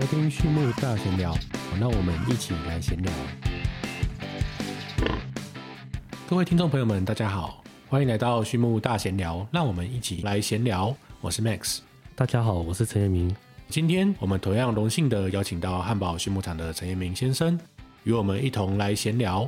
[0.00, 1.36] 收听畜牧大闲聊，
[1.78, 3.12] 那我们一起来闲聊。
[6.26, 10.96] 各位听众朋友们，大家好，欢迎来到畜牧大闲聊，让我们一起来闲聊。
[11.20, 11.80] 我是 Max，
[12.14, 13.36] 大家好，我是陈彦明。
[13.68, 17.60] 今天我们同样荣幸的邀请到汉堡畜牧场的陈彦明先生，
[18.04, 19.46] 与我们一同来闲聊。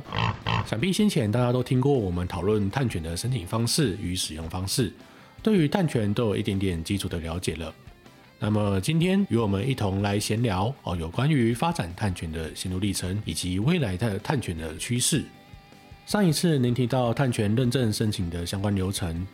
[0.67, 4.93] 想必先前大家都听过我们讨论碳犬的申请方式与使用方式，
[5.41, 7.73] 对于碳犬都有一点点基础的了解了。
[8.45, 15.23] 那么今天与我们一同来闲聊哦，有关于发展探权的心路历程以及未来的探权的趋势。
[16.05, 19.25] 上一次您提到探权认证申请的相关流程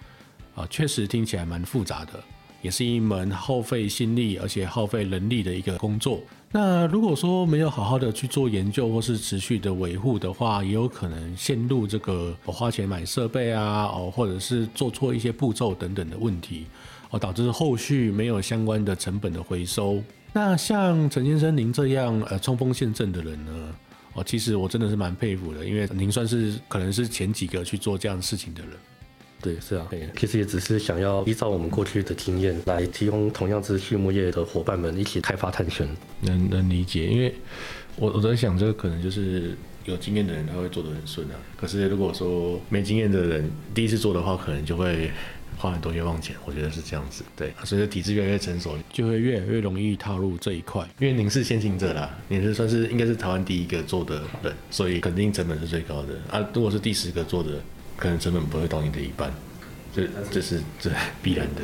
[0.53, 2.23] 啊，确实听起来蛮复杂的，
[2.62, 6.20] 也是一门耗费心力而且耗费人力的一个工作。
[6.52, 16.66] 那如果说没有好好的去做研究或是持续的维护的话，也有可能陷入这个我花钱买设备啊，哦，或者是做错一些步骤等等的问题。
[17.12, 20.02] 哦，导致后续没有相关的成本的回收。
[20.34, 23.76] 那像陈先生您这样呃冲锋陷阵的人呢？
[24.14, 28.72] 哦，其实我真的是蛮佩服的，因为您算是可能是前几个去做这样事情的人。
[29.42, 29.88] 对，是啊，
[30.18, 35.88] 其实也只是想要依照我们过去的经验来提供同样是畜牧业的伙伴们一起开发碳权。
[36.22, 37.34] 能能理解，因为
[37.95, 41.36] 我我在想，这个可能就是有经验的人他会做得很顺啊。
[41.56, 45.12] 可是如果说没经验的人第一次做的话，可能就会。
[45.58, 47.22] 花很多冤枉钱，我觉得是这样子。
[47.36, 50.88] 对，随着体制越来越成熟，就会越来越容易踏入这一块。
[51.00, 56.50] 因为您是先行者啦，您是算是应该是台湾第一个做的人，所以肯定成本是最高的啊。
[56.54, 57.62] 如果是第十个做的，
[58.00, 59.31] 可能成本不会到你的一半，
[59.94, 60.89] 这这是这
[61.22, 61.61] 必然的。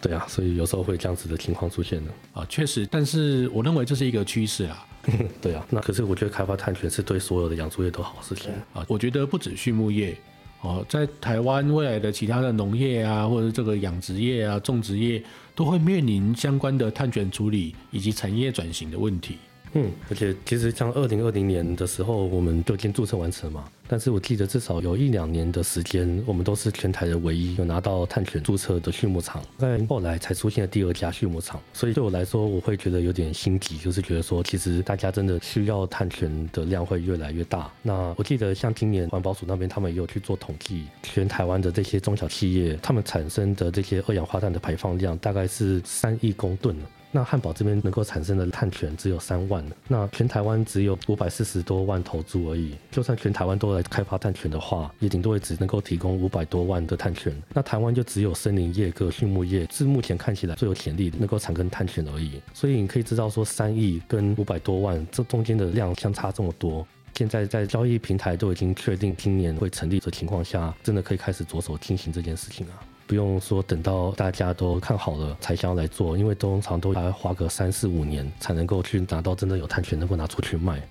[0.00, 2.86] 对啊，所以有时候会这样子的情况出现的啊，确实。
[2.90, 4.86] 但是我认为这是一个趋势啊。
[5.40, 8.84] 对啊，那可是我觉得开发碳权是对所有的养猪业都好事情啊。
[8.88, 10.16] 我觉得不止畜牧业。
[10.62, 15.22] 哦，在台湾未来的其他的农业啊，或者这个养殖业啊、种植业，
[15.54, 19.36] 都会面临相关的碳权处理以及产业转型的问题。
[19.72, 23.64] 嗯，而且其实像二零二零年的时候，我们就已经注册完成了嘛。
[23.88, 29.40] 但是我记得至少有一两年的时间，我们都是全台的唯一有拿到碳权注册的畜牧场。
[29.58, 37.70] 在后来才出现了第二家畜牧场，所以对我来说，我会觉得有点心急，就是觉得说，其实大家真的需要碳权的量会越来越大。
[37.82, 46.74] 那我记得像今年环保署那边，他们也有去做统计，全台湾的这些中小企业，他们产生的这些二氧化碳的排放量大概是三亿公吨。
[47.16, 52.74] 那汉堡这边能够产生的碳权只有三万，那全台湾只有五百四十多万头猪而已。
[52.90, 57.34] 就算全台湾都来开发碳权的话，也顶多也只能够提供五百多万的碳权。
[57.54, 62.38] 那台湾就只有森林业跟畜牧业是目前看起来最有潜力能够产生碳权而已。
[62.52, 66.86] 所以你可以知道说，三亿跟五百多万这中间的量相差这么多。
[67.14, 72.76] 现在在交易平台都已经确定今年会成立的情况下，真的可以开始着手进行这件事情啊。
[73.06, 80.82] 不用说，等到大家都看好了才想要来做，因为通常都要花个三四五年才能够去拿到真的有碳权，能够拿出去卖。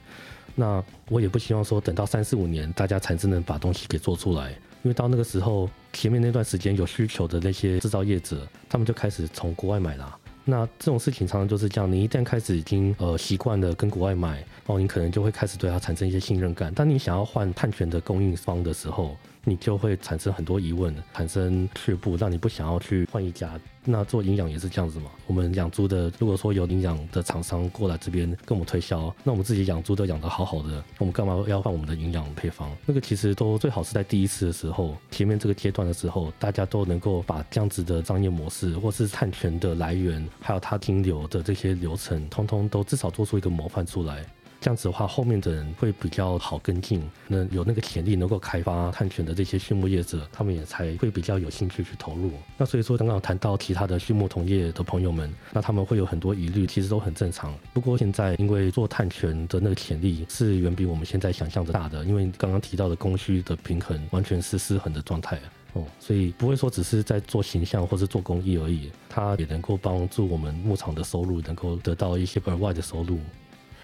[0.56, 4.52] 那我也不希望说等到三四五年大家才真能把东西给做出来，
[4.84, 10.18] 因为到那个时候，前面那段时间有需求的那些制造业者，他们就开始从国外买了。
[10.48, 16.72] 那这种事情常常就是这样，你一旦开始已经呃习惯了跟国外买，哦，你可能就会开始对它产生一些信任感。
[16.74, 19.18] 当你想要换碳权的供应方的时候，
[19.48, 23.58] 你就会产生很多疑问，产生却步，让你不想要去换一家。
[23.88, 25.12] 那做营养也是这样子嘛？
[25.28, 32.76] 我们养猪的，如果说有营养的厂商过来这边跟我们推销，那我们自己养猪都养得好好的，我们干嘛要换我们的营养配方？
[32.88, 44.26] 那个其实都最好是在第一次的时候，前面这个阶段的时候，大家都能够把这样子的商业模式，或是碳权的来源，还有它停留的这些流程，通通都至少做出一个模范出来。
[44.66, 47.00] 这样子的话，后面的人会比较好跟进。
[47.28, 52.32] 那有那个潜力能够开发碳权的这些畜牧业者，他们也才会比较有兴趣去投入。
[52.58, 57.54] 那所以说，刚刚谈到其他的畜牧同业的朋友们，那他们会有很多疑虑，其实都很正常。
[57.74, 65.40] 不过现在因为做碳权的那个潜力是远比我们现在想象的大的，因为刚刚提到的供需的平衡完全是失衡的状态
[65.74, 73.20] 哦，所以不会说只是在做形象或是做公益而已，它也能够帮助我们牧场的收入能够得到一些额外的收入。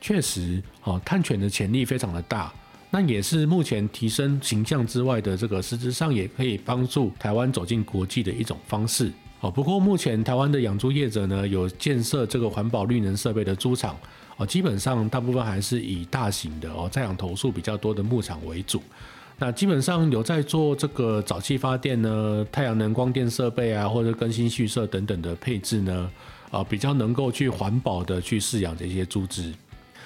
[0.01, 2.51] 确实，哦，碳犬的潜力非常的大，
[2.89, 9.12] 那也是目前提升形象之外的这个实质上也可以帮助台湾走进国际的一种方式。
[9.42, 13.95] 哦，不过目前台湾的养猪业者呢，有建设这个环保绿能设备的猪场，
[14.38, 18.81] 哦，基本上大部分还是以大型的哦在养头数比较多的牧场为主。
[19.38, 26.12] 那基本上有在做这个沼气发电呢，太阳能光电设备啊，或者更新蓄设等等的配置呢，
[26.51, 29.51] 啊，比较能够去环保的去饲养这些猪只。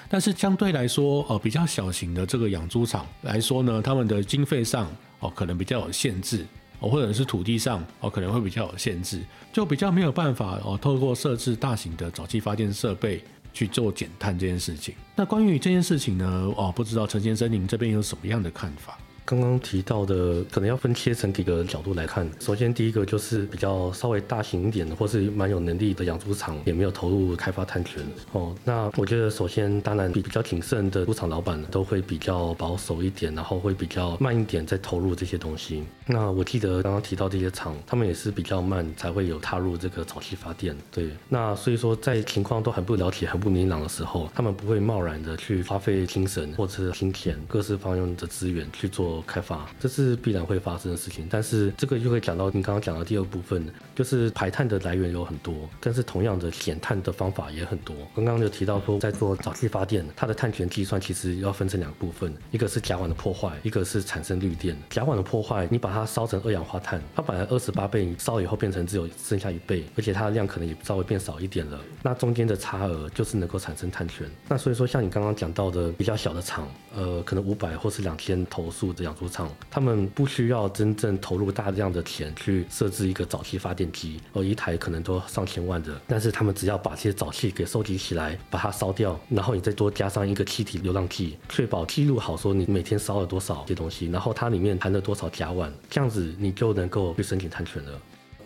[0.08, 4.88] 但是相对来说，呃，比较小型的这个养猪场来说呢，他们的经费上
[5.20, 6.46] 哦，可能比较有限制
[6.80, 9.20] 哦，或者是土地上哦，可能会比较有限制，
[9.52, 13.22] 就比较没有办法哦，透过设置大型的早期发电设备
[13.52, 14.94] 去做减碳这件事情。
[15.14, 18.98] 那关于这件事情呢，哦，不知道陈先生您这边有什么样的看法？
[19.26, 22.30] 刚刚提到的，可能要分切成几个角度来看。
[22.38, 28.00] 首先，第一个就是比较稍微大型一点的，或是蛮有能力的养猪场，也没有投入开发碳权
[28.30, 28.54] 哦。
[28.64, 35.82] 那我觉得，首先，当然比比较谨慎的猪场老板都会比较保守一点，然后会比较慢一点在投入这些东西。
[36.06, 40.76] 那我记得刚刚提到这些厂，他们也是比较慢才会有踏入这个早期发电。
[40.92, 49.15] 对，那所以说在情况都很不了解、很不明朗的时候，他们不会贸然的去花费精神或者金钱、各式方面的资源去做。
[49.22, 57.94] 开发这是必然会发生的事情，但是这个又会讲到你刚刚讲的第二部分，就是排碳的来源有很多，但是同样的减碳的方法也很多。
[58.14, 64.76] 刚刚就提到说，在做早期发电，它的碳权计算其实要分成两部分，一个是甲烷的破坏，一个是产生绿电。
[64.90, 71.80] 甲烷的破坏，你把它烧成二氧化碳，它本来二十八倍，你烧以后变成只有剩下一倍，而且它的量可能也稍微变少一点了。
[72.02, 74.28] 那中间的差额就是能够产生碳权。
[74.48, 85.98] 那所以说，像你刚刚讲到的比较小的厂，呃，可能五百或是两千投诉这养猪场他们不需要真正投入大量的钱去设置一个沼气发电机，哦一台可能都上千万的。
[86.06, 97.92] 但是他们只要把这些沼气给收集起来，把它烧掉，然后你再多加上一个气体流浪计，确保记录好说你每天烧了多少这些东西，然后它里面含了多少甲烷，这样子你就能够去申请碳权了。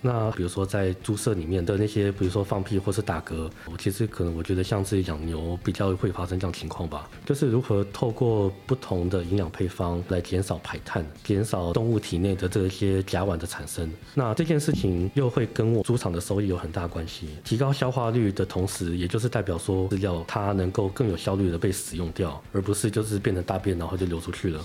[0.03, 7.09] 那比如说在猪舍里面的那些，比如说放屁或是打嗝，我其实可能我觉得像是养牛比较会发生这样情况吧。
[7.27, 13.93] 就是如何透过不同的营养配方来减少排碳，减少动物体内的这些甲烷的产生。
[14.15, 17.29] 那这件事情又会跟我猪场的收益有很大关系。
[17.45, 24.65] 提高消化率的同时，也就是代表说饲料它能够更有效率的被使用掉，而不是就是变成大便然后就流出去了。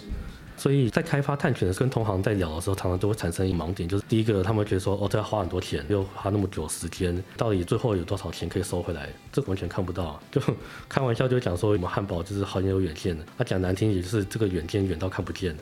[0.57, 9.09] 所以在开发探权跟同行在聊的时候，常常都会产生一盲点，就是第一个，他们觉得说，哦，这要花很多钱，又花那么久时间，到底最后有多少钱可以收回来？
[9.31, 10.19] 这完全看不到。
[10.31, 10.41] 就
[10.87, 15.55] 开玩笑就讲说，我们汉堡就是很有远见的，他讲难听也就是这个远见远到看不见。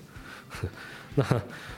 [1.16, 1.24] 那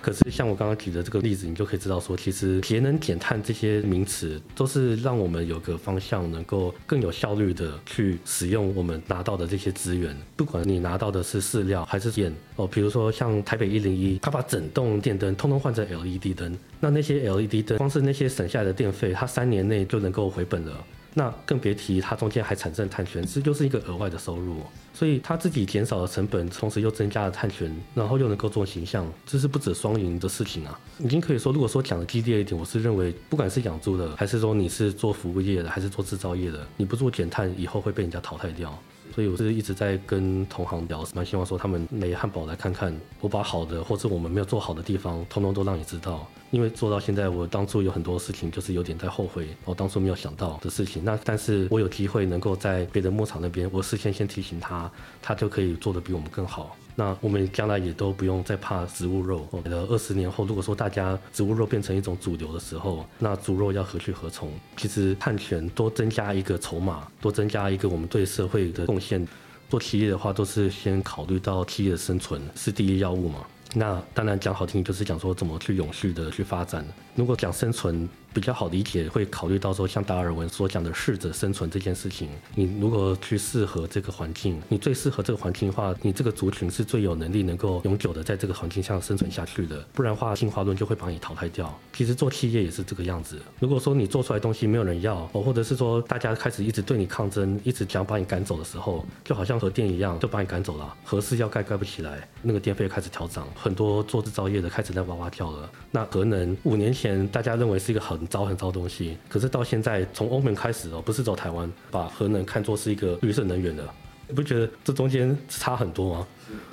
[0.01, 10.15] 可是像我刚刚举的这个例子，你就可以知道说，其实节能减碳这些名词都是让我们有个方向，能够更有效率的去使用我们拿到的这些资源。
[10.35, 20.71] 不管你拿到的是饲料还是电哦，比如说像台北一零一，它把整栋电灯通通换成 LED 灯，那那些 LED 灯光是那些省下来的电费，它三年内就能够回本了。
[21.17, 24.57] 那更别提它中间还产生碳权，这就是一个额外的收入。
[24.93, 30.77] 所以它自己减少了成本，同时又增加了碳权，然后又能够做形象，这是不止双赢的事情啊！
[30.99, 38.77] 已经可以说，如果说讲的激烈一点，我是认为，不管是养猪的，还是说你是做服务业的，还是做制造业的，你不做减碳，以后会被人家淘汰掉。
[39.15, 46.27] 所以我是一直在跟同行聊，蛮希望说他们来汉堡来看看，我把好的或者我们没有做好的地方，通通都让你知道。
[46.51, 51.01] 因为做到现在，我当初有很多事情就是有点在后悔，我当初没有想到的事情。
[51.05, 54.91] 那但是我有机会能够在别的牧场那边，我事先先提醒他，
[55.21, 56.75] 他就可以做得比我们更好。
[56.95, 59.47] 那我们将来也都不用再怕植物肉。
[59.65, 64.49] 呃，二十年后，如果说大家植物肉变成一种主流的时候，那猪肉要何去何从？
[64.77, 69.27] 其实碳权多增加一个筹码，多增加一个我们对社会的贡献。
[69.69, 73.39] 做企业的话，都是先考虑到企业的生存是第一要务嘛。
[73.73, 76.85] 那当然讲好听，就是讲说怎么去永续的去发展。
[77.15, 78.07] 如果讲生存。
[78.35, 91.73] 比较好理解，会考虑到说，像达尔文所讲的适者生存这件事情，你如果去适合这个环境，你最适合这个环境的话，你这个族群是最有能力能够永久的在这个环境下生存下去的，不然的话进化论就会把你淘汰掉。
[91.93, 105.71] 其实做企业也是这个样子，如果说你做出来东西没有人要，哦或者是说大家开始一直对你抗争，一直想把你赶走的时候，就好像核电一样，就把你赶走了，核四要盖盖不起来，那个电费开始调涨，很多做制造业的开始在哇哇叫了。
[105.89, 108.24] 那核能五年前大家认为是一个很。
[108.27, 113.83] 糟很糟东西，可是到现在从欧盟开始哦，不是走台湾，把核能看作是一个绿色能源的，
[114.27, 116.27] 你不觉得这中间差很多吗？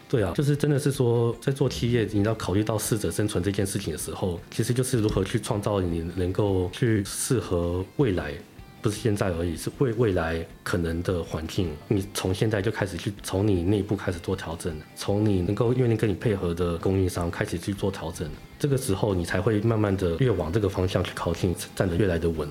[0.09, 8.35] 对啊，就是真的是说，在做企业，你要考虑到适者生存这件事情的时候，其实就是如何去创造你能够去适合未来。
[8.83, 11.71] 不是现在而已，是为未来可能的环境。
[11.87, 18.29] 你从现在就开始去从你内部开始做调整，从你能够愿意跟你配合的供应商开始去做调整。
[18.59, 22.49] 这个时候，你才会慢慢的越往这个方向去靠近，站得越来的稳。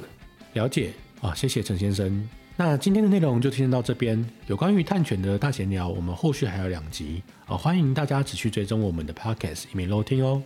[0.53, 2.29] 了解啊，谢谢陈先生。
[2.57, 4.23] 那今天的内容就听到这边。
[4.47, 10.41] 有关于探犬的大闲聊，我们后续还有两集啊，欢迎大家持续追踪我们的 podcast，以免漏听哦。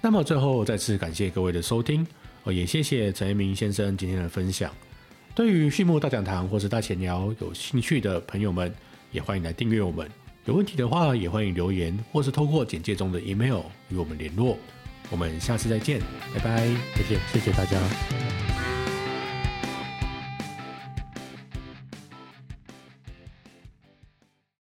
[0.00, 2.06] 那么最后再次感谢各位的收听
[2.52, 4.70] 也谢谢陈一鸣先生今天的分享。
[5.34, 8.74] 对于畜牧大讲堂或是大闲聊有兴趣的朋友们，
[9.12, 10.08] 也欢迎来订阅我们。
[10.46, 13.60] 有问题的话，也欢迎留言或是透过简介中的 email
[13.90, 14.56] 与我们联络。
[15.10, 16.00] 我们下次再见，
[16.34, 18.55] 拜拜，再见，谢谢大家。